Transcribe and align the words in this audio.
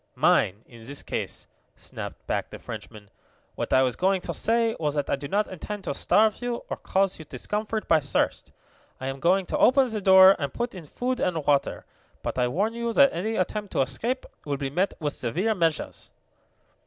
"Mine, 0.15 0.63
in 0.65 0.79
this 0.79 1.03
case," 1.03 1.47
snapped 1.75 2.25
back 2.25 2.49
the 2.49 2.57
Frenchman. 2.57 3.11
"What 3.53 3.71
I 3.71 3.83
was 3.83 3.95
going 3.95 4.19
to 4.21 4.33
say 4.33 4.75
was 4.79 4.95
that 4.95 5.11
I 5.11 5.15
do 5.15 5.27
not 5.27 5.47
intend 5.47 5.83
to 5.83 5.93
starve 5.93 6.41
you, 6.41 6.63
or 6.71 6.77
cause 6.77 7.19
you 7.19 7.25
discomfort 7.25 7.87
by 7.87 7.99
thirst. 7.99 8.51
I 8.99 9.05
am 9.05 9.19
going 9.19 9.45
to 9.45 9.57
open 9.59 9.85
the 9.91 10.01
door 10.01 10.35
and 10.39 10.51
put 10.51 10.73
in 10.73 10.87
food 10.87 11.19
and 11.19 11.45
water. 11.45 11.85
But 12.23 12.39
I 12.39 12.47
warn 12.47 12.73
you 12.73 12.93
that 12.93 13.13
any 13.13 13.35
attempt 13.35 13.73
to 13.73 13.81
escape 13.81 14.25
will 14.43 14.57
be 14.57 14.71
met 14.71 14.95
with 14.99 15.13
severe 15.13 15.53
measures. 15.53 16.09